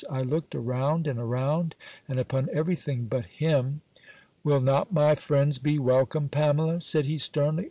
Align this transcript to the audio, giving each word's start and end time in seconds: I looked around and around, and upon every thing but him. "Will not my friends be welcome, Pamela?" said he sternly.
I 0.09 0.23
looked 0.23 0.55
around 0.55 1.05
and 1.05 1.19
around, 1.19 1.75
and 2.07 2.17
upon 2.17 2.49
every 2.51 2.73
thing 2.73 3.03
but 3.05 3.27
him. 3.27 3.81
"Will 4.43 4.59
not 4.59 4.91
my 4.91 5.13
friends 5.13 5.59
be 5.59 5.77
welcome, 5.77 6.27
Pamela?" 6.27 6.81
said 6.81 7.05
he 7.05 7.19
sternly. 7.19 7.59